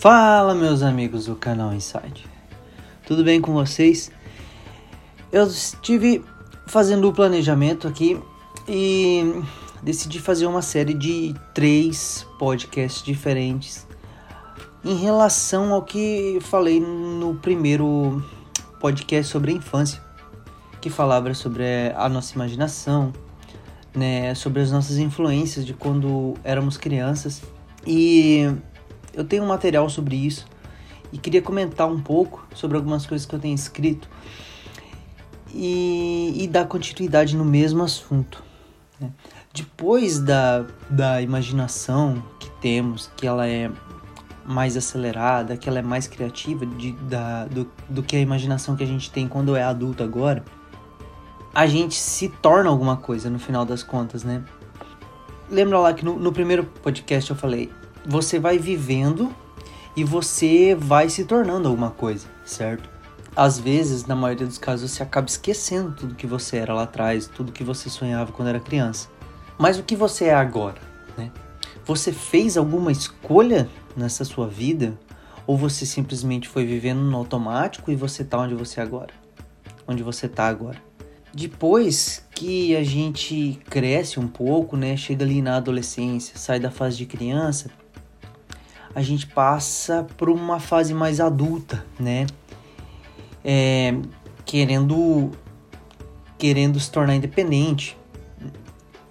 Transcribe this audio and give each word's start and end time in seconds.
Fala, 0.00 0.54
meus 0.54 0.82
amigos 0.82 1.26
do 1.26 1.36
canal 1.36 1.74
Inside. 1.74 2.26
Tudo 3.06 3.22
bem 3.22 3.38
com 3.38 3.52
vocês? 3.52 4.10
Eu 5.30 5.46
estive 5.46 6.24
fazendo 6.66 7.06
o 7.06 7.12
planejamento 7.12 7.86
aqui 7.86 8.18
e 8.66 9.42
decidi 9.82 10.18
fazer 10.18 10.46
uma 10.46 10.62
série 10.62 10.94
de 10.94 11.34
três 11.52 12.26
podcasts 12.38 13.02
diferentes 13.02 13.86
em 14.82 14.96
relação 14.96 15.74
ao 15.74 15.82
que 15.82 16.38
falei 16.40 16.80
no 16.80 17.34
primeiro 17.34 18.24
podcast 18.80 19.30
sobre 19.30 19.52
a 19.52 19.54
infância, 19.56 20.00
que 20.80 20.88
falava 20.88 21.34
sobre 21.34 21.62
a 21.94 22.08
nossa 22.08 22.34
imaginação, 22.34 23.12
né, 23.94 24.34
sobre 24.34 24.62
as 24.62 24.72
nossas 24.72 24.96
influências 24.96 25.66
de 25.66 25.74
quando 25.74 26.38
éramos 26.42 26.78
crianças. 26.78 27.42
E 27.86 28.50
eu 29.20 29.24
tenho 29.24 29.42
um 29.42 29.46
material 29.46 29.88
sobre 29.90 30.16
isso 30.16 30.46
e 31.12 31.18
queria 31.18 31.42
comentar 31.42 31.86
um 31.86 32.00
pouco 32.00 32.46
sobre 32.54 32.76
algumas 32.76 33.06
coisas 33.06 33.26
que 33.26 33.34
eu 33.34 33.38
tenho 33.38 33.54
escrito 33.54 34.08
e, 35.52 36.42
e 36.42 36.48
dar 36.48 36.66
continuidade 36.66 37.36
no 37.36 37.44
mesmo 37.44 37.82
assunto. 37.82 38.42
Né? 38.98 39.10
Depois 39.52 40.18
da, 40.18 40.64
da 40.88 41.20
imaginação 41.20 42.22
que 42.38 42.48
temos, 42.62 43.10
que 43.16 43.26
ela 43.26 43.46
é 43.46 43.70
mais 44.44 44.76
acelerada, 44.76 45.56
que 45.56 45.68
ela 45.68 45.80
é 45.80 45.82
mais 45.82 46.06
criativa 46.06 46.64
de, 46.64 46.92
da, 46.92 47.44
do, 47.44 47.70
do 47.88 48.02
que 48.02 48.16
a 48.16 48.20
imaginação 48.20 48.74
que 48.74 48.82
a 48.82 48.86
gente 48.86 49.10
tem 49.10 49.28
quando 49.28 49.54
é 49.54 49.62
adulto 49.62 50.02
agora, 50.02 50.44
a 51.54 51.66
gente 51.66 51.94
se 51.94 52.28
torna 52.28 52.70
alguma 52.70 52.96
coisa 52.96 53.28
no 53.28 53.38
final 53.38 53.66
das 53.66 53.82
contas, 53.82 54.24
né? 54.24 54.42
Lembra 55.50 55.78
lá 55.78 55.92
que 55.92 56.04
no, 56.04 56.16
no 56.16 56.32
primeiro 56.32 56.64
podcast 56.64 57.28
eu 57.28 57.36
falei, 57.36 57.70
você 58.06 58.38
vai 58.38 58.58
vivendo 58.58 59.34
e 59.96 60.04
você 60.04 60.74
vai 60.74 61.08
se 61.08 61.24
tornando 61.24 61.68
alguma 61.68 61.90
coisa, 61.90 62.26
certo? 62.44 62.88
Às 63.34 63.58
vezes, 63.58 64.06
na 64.06 64.16
maioria 64.16 64.46
dos 64.46 64.58
casos, 64.58 64.90
você 64.90 65.02
acaba 65.02 65.28
esquecendo 65.28 65.92
tudo 65.92 66.14
que 66.14 66.26
você 66.26 66.56
era 66.56 66.74
lá 66.74 66.82
atrás, 66.82 67.26
tudo 67.28 67.52
que 67.52 67.62
você 67.62 67.88
sonhava 67.88 68.32
quando 68.32 68.48
era 68.48 68.60
criança. 68.60 69.08
Mas 69.56 69.78
o 69.78 69.82
que 69.82 69.94
você 69.94 70.26
é 70.26 70.34
agora, 70.34 70.80
né? 71.16 71.30
Você 71.84 72.12
fez 72.12 72.56
alguma 72.56 72.90
escolha 72.90 73.68
nessa 73.96 74.24
sua 74.24 74.48
vida 74.48 74.98
ou 75.46 75.56
você 75.56 75.84
simplesmente 75.84 76.48
foi 76.48 76.64
vivendo 76.64 77.00
no 77.00 77.16
automático 77.16 77.90
e 77.90 77.96
você 77.96 78.24
tá 78.24 78.38
onde 78.38 78.54
você 78.54 78.80
é 78.80 78.82
agora? 78.82 79.12
Onde 79.86 80.02
você 80.02 80.28
tá 80.28 80.46
agora? 80.46 80.78
Depois 81.32 82.24
que 82.34 82.74
a 82.74 82.82
gente 82.82 83.60
cresce 83.68 84.18
um 84.18 84.26
pouco, 84.26 84.76
né, 84.76 84.96
chega 84.96 85.24
ali 85.24 85.40
na 85.40 85.56
adolescência, 85.56 86.36
sai 86.36 86.58
da 86.58 86.70
fase 86.70 86.96
de 86.96 87.06
criança, 87.06 87.70
a 88.94 89.02
gente 89.02 89.26
passa 89.26 90.06
por 90.16 90.28
uma 90.28 90.58
fase 90.58 90.92
mais 90.92 91.20
adulta, 91.20 91.84
né? 91.98 92.26
É, 93.44 93.94
querendo 94.44 95.30
querendo 96.36 96.80
se 96.80 96.90
tornar 96.90 97.14
independente. 97.14 97.96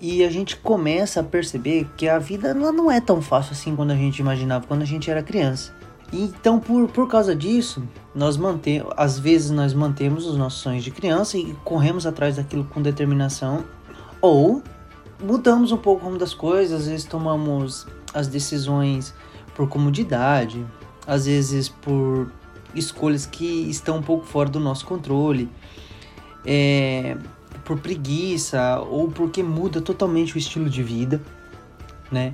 E 0.02 0.24
a 0.24 0.32
gente 0.32 0.56
começa 0.58 1.20
a 1.20 1.24
perceber 1.24 1.88
que 1.96 2.08
a 2.08 2.18
vida 2.18 2.54
não 2.54 2.90
é 2.90 3.00
tão 3.00 3.22
fácil 3.22 3.52
assim 3.52 3.76
quando 3.76 3.92
a 3.92 3.96
gente 3.96 4.20
imaginava 4.20 4.66
quando 4.66 4.82
a 4.82 4.86
gente 4.86 5.12
era 5.12 5.22
criança. 5.22 5.74
Então, 6.12 6.60
por, 6.60 6.88
por 6.90 7.08
causa 7.08 7.36
disso, 7.36 7.84
nós 8.16 8.36
mantemos, 8.36 8.92
às 8.98 9.20
vezes 9.20 9.52
nós 9.52 9.74
mantemos 9.74 10.26
os 10.26 10.38
nossos 10.38 10.60
sonhos 10.62 10.84
de 10.84 10.90
criança 10.90 11.38
e 11.38 11.54
corremos 11.64 12.08
atrás 12.08 12.38
daquilo 12.38 12.64
com 12.64 12.82
determinação, 12.82 13.64
ou 14.20 14.64
mudamos 15.22 15.72
um 15.72 15.78
pouco 15.78 16.02
o 16.02 16.06
rumo 16.06 16.18
das 16.18 16.34
coisas, 16.34 16.82
às 16.82 16.88
vezes 16.88 17.06
tomamos 17.06 17.86
as 18.14 18.28
decisões 18.28 19.14
por 19.60 19.68
comodidade, 19.68 20.66
às 21.06 21.26
vezes 21.26 21.68
por 21.68 22.32
escolhas 22.74 23.26
que 23.26 23.70
estão 23.70 23.98
um 23.98 24.02
pouco 24.02 24.26
fora 24.26 24.50
do 24.50 24.58
nosso 24.58 24.86
controle, 24.86 25.50
é, 26.46 27.18
por 27.66 27.78
preguiça 27.78 28.80
ou 28.80 29.10
porque 29.10 29.44
muda 29.44 29.82
totalmente 29.82 30.34
o 30.34 30.38
estilo 30.38 30.70
de 30.70 30.82
vida, 30.82 31.22
né? 32.10 32.32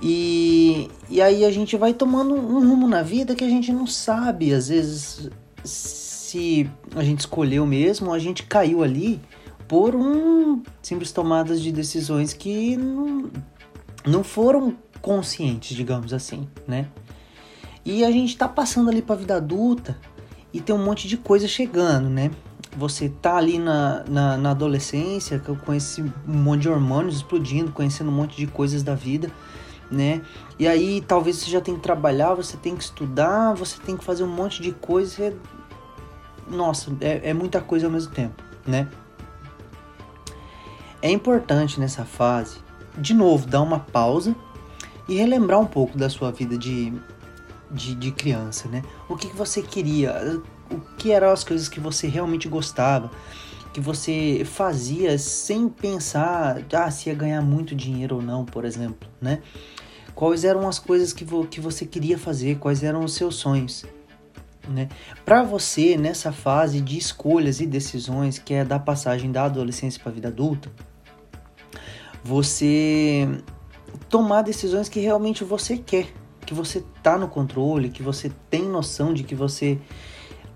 E, 0.00 0.88
e 1.10 1.20
aí 1.20 1.44
a 1.44 1.50
gente 1.50 1.76
vai 1.76 1.92
tomando 1.92 2.32
um 2.32 2.60
rumo 2.60 2.86
na 2.86 3.02
vida 3.02 3.34
que 3.34 3.42
a 3.42 3.48
gente 3.48 3.72
não 3.72 3.84
sabe, 3.84 4.54
às 4.54 4.68
vezes, 4.68 5.28
se 5.64 6.70
a 6.94 7.02
gente 7.02 7.20
escolheu 7.20 7.66
mesmo, 7.66 8.12
a 8.12 8.20
gente 8.20 8.44
caiu 8.44 8.84
ali 8.84 9.20
por 9.66 9.96
um 9.96 10.62
simples 10.80 11.10
tomadas 11.10 11.60
de 11.60 11.72
decisões 11.72 12.32
que 12.32 12.76
não, 12.76 13.30
não 14.06 14.22
foram 14.22 14.76
conscientes, 15.04 15.76
digamos 15.76 16.14
assim, 16.14 16.48
né? 16.66 16.88
E 17.84 18.02
a 18.02 18.10
gente 18.10 18.38
tá 18.38 18.48
passando 18.48 18.88
ali 18.88 19.02
pra 19.02 19.14
vida 19.14 19.36
adulta 19.36 19.98
e 20.50 20.62
tem 20.62 20.74
um 20.74 20.82
monte 20.82 21.06
de 21.06 21.18
coisa 21.18 21.46
chegando, 21.46 22.08
né? 22.08 22.30
Você 22.74 23.10
tá 23.10 23.36
ali 23.36 23.58
na, 23.58 24.02
na, 24.08 24.38
na 24.38 24.50
adolescência 24.52 25.38
com 25.38 25.74
esse 25.74 26.02
monte 26.26 26.62
de 26.62 26.70
hormônios 26.70 27.16
explodindo, 27.16 27.70
conhecendo 27.70 28.08
um 28.08 28.14
monte 28.14 28.34
de 28.34 28.46
coisas 28.46 28.82
da 28.82 28.94
vida, 28.94 29.30
né? 29.90 30.22
E 30.58 30.66
aí 30.66 31.02
talvez 31.06 31.36
você 31.36 31.50
já 31.50 31.60
tem 31.60 31.74
que 31.74 31.82
trabalhar, 31.82 32.32
você 32.32 32.56
tem 32.56 32.74
que 32.74 32.82
estudar, 32.82 33.52
você 33.52 33.78
tem 33.78 33.98
que 33.98 34.04
fazer 34.04 34.24
um 34.24 34.34
monte 34.34 34.62
de 34.62 34.72
coisa. 34.72 35.16
Você... 35.16 35.36
Nossa, 36.48 36.90
é, 37.02 37.28
é 37.28 37.34
muita 37.34 37.60
coisa 37.60 37.86
ao 37.86 37.92
mesmo 37.92 38.10
tempo, 38.14 38.42
né? 38.66 38.88
É 41.02 41.10
importante 41.10 41.78
nessa 41.78 42.06
fase, 42.06 42.56
de 42.96 43.12
novo, 43.12 43.46
dar 43.46 43.60
uma 43.60 43.80
pausa 43.80 44.34
e 45.08 45.16
relembrar 45.16 45.60
um 45.60 45.66
pouco 45.66 45.96
da 45.96 46.08
sua 46.08 46.30
vida 46.30 46.56
de, 46.56 46.92
de, 47.70 47.94
de 47.94 48.10
criança, 48.12 48.68
né? 48.68 48.82
O 49.08 49.16
que, 49.16 49.28
que 49.28 49.36
você 49.36 49.62
queria, 49.62 50.40
o 50.70 50.80
que 50.96 51.12
eram 51.12 51.30
as 51.30 51.44
coisas 51.44 51.68
que 51.68 51.80
você 51.80 52.06
realmente 52.06 52.48
gostava, 52.48 53.10
que 53.72 53.80
você 53.80 54.42
fazia 54.44 55.18
sem 55.18 55.68
pensar 55.68 56.62
ah, 56.72 56.90
se 56.90 57.08
ia 57.08 57.14
ganhar 57.14 57.42
muito 57.42 57.74
dinheiro 57.74 58.16
ou 58.16 58.22
não, 58.22 58.44
por 58.44 58.64
exemplo, 58.64 59.08
né? 59.20 59.42
Quais 60.14 60.44
eram 60.44 60.68
as 60.68 60.78
coisas 60.78 61.12
que, 61.12 61.24
vo, 61.24 61.44
que 61.44 61.60
você 61.60 61.84
queria 61.84 62.16
fazer, 62.16 62.58
quais 62.58 62.84
eram 62.84 63.04
os 63.04 63.14
seus 63.14 63.34
sonhos, 63.34 63.84
né? 64.68 64.88
Para 65.24 65.42
você, 65.42 65.96
nessa 65.96 66.30
fase 66.30 66.80
de 66.80 66.96
escolhas 66.96 67.60
e 67.60 67.66
decisões, 67.66 68.38
que 68.38 68.54
é 68.54 68.64
da 68.64 68.78
passagem 68.78 69.32
da 69.32 69.44
adolescência 69.44 70.00
para 70.00 70.12
a 70.12 70.14
vida 70.14 70.28
adulta, 70.28 70.70
você 72.22 73.28
tomar 74.08 74.42
decisões 74.42 74.88
que 74.88 75.00
realmente 75.00 75.44
você 75.44 75.76
quer, 75.76 76.08
que 76.44 76.54
você 76.54 76.84
tá 77.02 77.18
no 77.18 77.28
controle, 77.28 77.90
que 77.90 78.02
você 78.02 78.30
tem 78.50 78.62
noção 78.62 79.14
de 79.14 79.22
que 79.22 79.34
você 79.34 79.78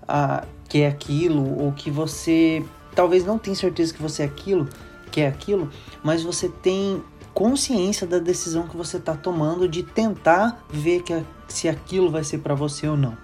ah, 0.07 0.45
quer 0.67 0.87
aquilo, 0.87 1.59
ou 1.59 1.71
que 1.71 1.89
você 1.89 2.63
talvez 2.95 3.25
não 3.25 3.37
tenha 3.37 3.55
certeza 3.55 3.93
que 3.93 4.01
você 4.01 4.23
é 4.23 4.25
aquilo, 4.25 4.67
quer 5.11 5.27
aquilo, 5.27 5.69
mas 6.03 6.23
você 6.23 6.49
tem 6.49 7.01
consciência 7.33 8.05
da 8.05 8.19
decisão 8.19 8.67
que 8.67 8.75
você 8.75 8.97
está 8.97 9.15
tomando 9.15 9.67
de 9.67 9.83
tentar 9.83 10.65
ver 10.69 11.03
que, 11.03 11.23
se 11.47 11.69
aquilo 11.69 12.11
vai 12.11 12.23
ser 12.23 12.39
para 12.39 12.53
você 12.53 12.87
ou 12.87 12.97
não. 12.97 13.17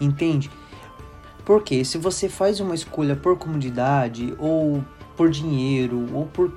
Entende? 0.00 0.50
Porque 1.44 1.84
se 1.84 1.98
você 1.98 2.28
faz 2.28 2.60
uma 2.60 2.74
escolha 2.74 3.16
por 3.16 3.36
comodidade, 3.38 4.34
ou 4.38 4.84
por 5.16 5.30
dinheiro, 5.30 6.06
ou 6.14 6.26
por 6.26 6.52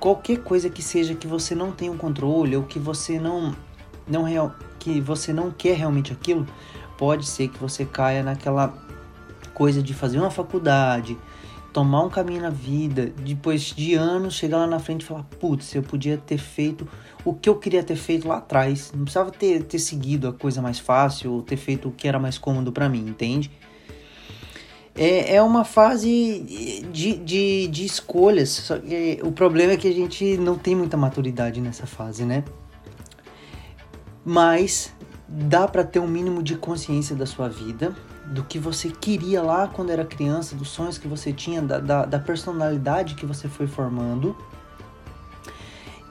qualquer 0.00 0.38
coisa 0.38 0.70
que 0.70 0.82
seja 0.82 1.14
que 1.14 1.26
você 1.26 1.54
não 1.54 1.70
tenha 1.70 1.92
um 1.92 1.98
controle 1.98 2.56
ou 2.56 2.64
que 2.64 2.78
você 2.78 3.20
não 3.20 3.54
não 4.08 4.22
real, 4.24 4.56
que 4.78 5.00
você 5.00 5.32
não 5.32 5.52
quer 5.52 5.76
realmente 5.76 6.12
aquilo, 6.12 6.44
pode 6.98 7.26
ser 7.26 7.48
que 7.48 7.58
você 7.58 7.84
caia 7.84 8.24
naquela 8.24 8.74
coisa 9.54 9.80
de 9.80 9.94
fazer 9.94 10.18
uma 10.18 10.30
faculdade, 10.30 11.16
tomar 11.72 12.02
um 12.02 12.10
caminho 12.10 12.42
na 12.42 12.50
vida, 12.50 13.12
depois 13.18 13.62
de 13.62 13.94
anos 13.94 14.34
chegar 14.34 14.58
lá 14.58 14.66
na 14.66 14.80
frente 14.80 15.02
e 15.02 15.04
falar, 15.04 15.22
putz, 15.38 15.74
eu 15.74 15.82
podia 15.82 16.16
ter 16.18 16.38
feito 16.38 16.88
o 17.24 17.32
que 17.32 17.48
eu 17.48 17.54
queria 17.54 17.84
ter 17.84 17.94
feito 17.94 18.26
lá 18.26 18.38
atrás. 18.38 18.90
Não 18.92 19.04
precisava 19.04 19.30
ter, 19.30 19.62
ter 19.62 19.78
seguido 19.78 20.26
a 20.26 20.32
coisa 20.32 20.60
mais 20.60 20.80
fácil 20.80 21.32
ou 21.34 21.42
ter 21.42 21.56
feito 21.56 21.88
o 21.88 21.92
que 21.92 22.08
era 22.08 22.18
mais 22.18 22.36
cômodo 22.36 22.72
para 22.72 22.88
mim, 22.88 23.06
entende? 23.06 23.50
É, 24.94 25.36
é 25.36 25.42
uma 25.42 25.64
fase 25.64 26.40
de, 26.92 27.16
de, 27.16 27.68
de 27.68 27.84
escolhas. 27.84 28.50
Só 28.50 28.78
que 28.78 29.20
o 29.22 29.32
problema 29.32 29.72
é 29.72 29.76
que 29.76 29.88
a 29.88 29.92
gente 29.92 30.36
não 30.36 30.56
tem 30.56 30.74
muita 30.74 30.96
maturidade 30.96 31.60
nessa 31.60 31.86
fase, 31.86 32.24
né? 32.24 32.44
Mas 34.24 34.92
dá 35.28 35.66
para 35.66 35.84
ter 35.84 36.00
um 36.00 36.08
mínimo 36.08 36.42
de 36.42 36.56
consciência 36.56 37.14
da 37.14 37.24
sua 37.24 37.48
vida, 37.48 37.94
do 38.26 38.44
que 38.44 38.58
você 38.58 38.90
queria 38.90 39.42
lá 39.42 39.68
quando 39.68 39.90
era 39.90 40.04
criança, 40.04 40.54
dos 40.54 40.68
sonhos 40.68 40.98
que 40.98 41.08
você 41.08 41.32
tinha, 41.32 41.62
da, 41.62 41.78
da, 41.78 42.04
da 42.04 42.18
personalidade 42.18 43.14
que 43.14 43.24
você 43.24 43.48
foi 43.48 43.66
formando. 43.66 44.36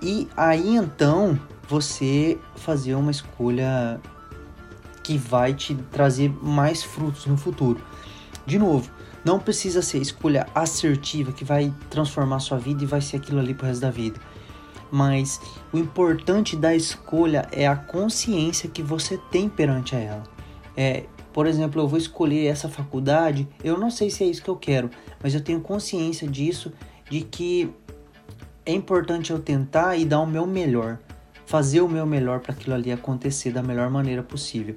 E 0.01 0.27
aí 0.35 0.75
então 0.75 1.37
você 1.67 2.39
fazer 2.55 2.95
uma 2.95 3.11
escolha 3.11 3.99
que 5.03 5.17
vai 5.17 5.53
te 5.53 5.75
trazer 5.91 6.33
mais 6.41 6.83
frutos 6.83 7.25
no 7.25 7.37
futuro. 7.37 7.81
De 8.49 8.57
novo, 8.57 8.89
não 9.23 9.39
precisa 9.39 9.79
ser 9.79 9.99
escolha 9.99 10.47
assertiva 10.55 11.31
que 11.31 11.45
vai 11.45 11.71
transformar 11.87 12.39
sua 12.39 12.57
vida 12.57 12.83
e 12.83 12.87
vai 12.87 12.99
ser 12.99 13.17
aquilo 13.17 13.39
ali 13.39 13.53
pro 13.53 13.67
resto 13.67 13.81
da 13.81 13.91
vida. 13.91 14.19
mas 14.91 15.39
o 15.71 15.77
importante 15.77 16.55
da 16.55 16.75
escolha 16.75 17.47
é 17.51 17.67
a 17.67 17.75
consciência 17.75 18.67
que 18.67 18.81
você 18.81 19.19
tem 19.29 19.47
perante 19.47 19.95
a 19.95 19.99
ela. 19.99 20.23
É, 20.75 21.03
por 21.31 21.45
exemplo, 21.45 21.79
eu 21.79 21.87
vou 21.87 21.99
escolher 21.99 22.47
essa 22.47 22.67
faculdade, 22.67 23.47
eu 23.63 23.77
não 23.77 23.91
sei 23.91 24.09
se 24.09 24.23
é 24.23 24.27
isso 24.27 24.41
que 24.41 24.49
eu 24.49 24.55
quero, 24.55 24.89
mas 25.21 25.35
eu 25.35 25.43
tenho 25.43 25.61
consciência 25.61 26.27
disso, 26.27 26.73
de 27.07 27.21
que 27.21 27.71
é 28.65 28.73
importante 28.73 29.29
eu 29.29 29.37
tentar 29.37 29.95
e 29.95 30.05
dar 30.05 30.21
o 30.21 30.25
meu 30.25 30.47
melhor, 30.47 30.97
fazer 31.45 31.81
o 31.81 31.87
meu 31.87 32.07
melhor 32.07 32.39
para 32.39 32.53
aquilo 32.53 32.73
ali 32.73 32.91
acontecer 32.91 33.51
da 33.51 33.61
melhor 33.61 33.91
maneira 33.91 34.23
possível. 34.23 34.75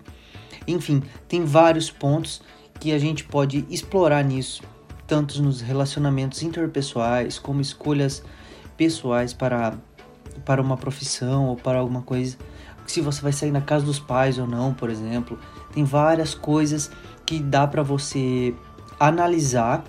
Enfim, 0.69 1.02
tem 1.26 1.42
vários 1.42 1.90
pontos 1.90 2.42
que 2.82 2.90
a 2.90 2.99
gente 2.99 3.23
pode 3.23 3.64
explorar 3.70 4.25
nisso, 4.25 4.61
tanto 5.06 5.40
nos 5.40 5.61
relacionamentos 5.61 6.43
interpessoais 6.43 7.38
como 7.38 7.61
escolhas 7.61 8.25
pessoais 8.76 9.32
para 9.32 9.75
para 10.44 10.61
uma 10.61 10.76
profissão 10.76 11.46
ou 11.46 11.55
para 11.55 11.79
alguma 11.79 12.02
coisa. 12.02 12.37
Se 12.84 13.00
você 13.00 13.23
vai 13.23 13.32
sair 13.32 13.52
na 13.52 13.61
casa 13.61 13.84
dos 13.84 14.00
pais 14.00 14.37
ou 14.37 14.49
não, 14.49 14.75
por 14.75 14.90
exemplo. 14.90 15.38
Tem 15.73 15.84
várias 15.84 16.34
coisas 16.34 16.90
que 17.25 17.38
dá 17.38 17.69
para 17.69 17.84
você 17.84 18.52
analisar 18.99 19.84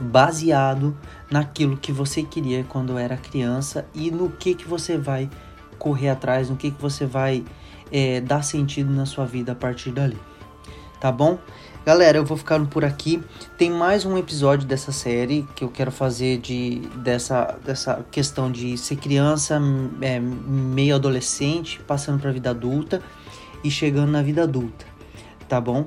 baseado 0.00 0.98
naquilo 1.30 1.76
que 1.76 1.92
você 1.92 2.24
queria 2.24 2.64
quando 2.64 2.98
era 2.98 3.16
criança 3.16 3.86
e 3.94 4.10
no 4.10 4.30
que 4.30 4.52
que 4.56 4.66
você 4.66 4.98
vai 4.98 5.30
correr 5.78 6.08
atrás, 6.08 6.50
no 6.50 6.56
que 6.56 6.72
que 6.72 6.82
você 6.82 7.06
vai 7.06 7.44
é, 7.92 8.20
dar 8.20 8.42
sentido 8.42 8.90
na 8.90 9.06
sua 9.06 9.26
vida 9.26 9.52
a 9.52 9.54
partir 9.54 9.92
dali. 9.92 10.18
Tá 11.00 11.12
bom? 11.12 11.38
Galera, 11.84 12.18
eu 12.18 12.24
vou 12.24 12.36
ficando 12.36 12.66
por 12.66 12.84
aqui. 12.84 13.22
Tem 13.56 13.70
mais 13.70 14.04
um 14.04 14.16
episódio 14.16 14.66
dessa 14.66 14.90
série 14.90 15.46
que 15.54 15.62
eu 15.62 15.68
quero 15.68 15.92
fazer 15.92 16.38
de 16.38 16.80
dessa, 16.96 17.58
dessa 17.64 18.04
questão 18.10 18.50
de 18.50 18.76
ser 18.78 18.96
criança, 18.96 19.60
é, 20.00 20.18
meio 20.18 20.94
adolescente, 20.94 21.78
passando 21.86 22.18
para 22.18 22.30
a 22.30 22.32
vida 22.32 22.50
adulta 22.50 23.02
e 23.62 23.70
chegando 23.70 24.10
na 24.10 24.22
vida 24.22 24.42
adulta, 24.42 24.84
tá 25.48 25.60
bom? 25.60 25.86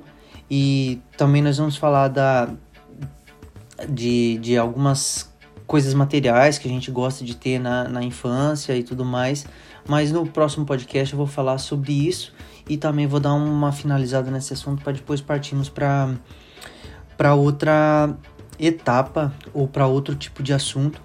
E 0.50 1.02
também 1.18 1.42
nós 1.42 1.58
vamos 1.58 1.76
falar 1.76 2.08
da 2.08 2.50
de, 3.88 4.38
de 4.38 4.58
algumas 4.58 5.30
coisas 5.66 5.94
materiais 5.94 6.58
que 6.58 6.68
a 6.68 6.72
gente 6.72 6.90
gosta 6.92 7.24
de 7.24 7.36
ter 7.36 7.60
na, 7.60 7.88
na 7.88 8.04
infância 8.04 8.76
e 8.76 8.84
tudo 8.84 9.04
mais. 9.04 9.46
Mas 9.90 10.12
no 10.12 10.24
próximo 10.24 10.68
podcast 10.68 11.12
eu 11.12 11.18
vou 11.18 11.26
falar 11.26 11.58
sobre 11.58 11.92
isso 11.92 12.32
e 12.70 12.78
também 12.78 13.08
vou 13.08 13.20
dar 13.20 13.34
uma 13.34 13.72
finalizada 13.72 14.30
nesse 14.30 14.54
assunto 14.54 14.84
para 14.84 14.94
depois 14.94 15.20
partirmos 15.20 15.68
para 15.68 16.14
para 17.18 17.34
outra 17.34 18.16
etapa 18.60 19.34
ou 19.52 19.68
para 19.68 19.88
outro 19.88 20.16
tipo 20.16 20.44
de 20.44 20.54
assunto, 20.54 21.02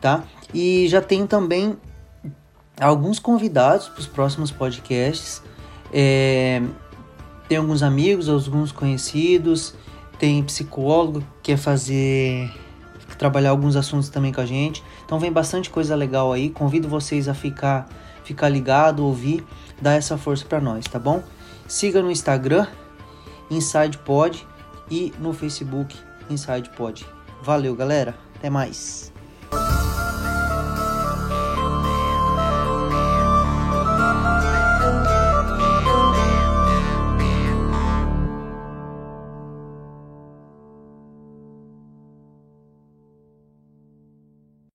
tá? 0.00 0.22
E 0.54 0.86
já 0.88 1.02
tenho 1.02 1.26
também 1.26 1.76
alguns 2.80 3.18
convidados 3.18 3.88
para 3.88 4.00
os 4.00 4.06
próximos 4.06 4.52
podcasts. 4.52 5.42
É, 5.92 6.62
tem 7.48 7.58
alguns 7.58 7.82
amigos, 7.82 8.28
alguns 8.28 8.70
conhecidos, 8.70 9.74
tem 10.16 10.42
psicólogo 10.44 11.20
que 11.42 11.52
quer 11.52 11.56
fazer 11.56 12.50
trabalhar 13.18 13.50
alguns 13.50 13.74
assuntos 13.74 14.08
também 14.08 14.32
com 14.32 14.40
a 14.40 14.46
gente. 14.46 14.82
Então 15.08 15.18
vem 15.18 15.32
bastante 15.32 15.70
coisa 15.70 15.96
legal 15.96 16.34
aí. 16.34 16.50
Convido 16.50 16.86
vocês 16.86 17.28
a 17.28 17.34
ficar 17.34 17.88
ficar 18.24 18.50
ligado, 18.50 19.06
ouvir, 19.06 19.42
dar 19.80 19.94
essa 19.94 20.18
força 20.18 20.44
para 20.44 20.60
nós, 20.60 20.84
tá 20.84 20.98
bom? 20.98 21.22
Siga 21.66 22.02
no 22.02 22.10
Instagram 22.10 22.66
Inside 23.50 23.96
Pod 23.96 24.46
e 24.90 25.14
no 25.18 25.32
Facebook 25.32 25.96
Inside 26.28 26.68
Pod. 26.76 27.06
Valeu, 27.42 27.74
galera. 27.74 28.14
Até 28.36 28.50
mais. 28.50 29.10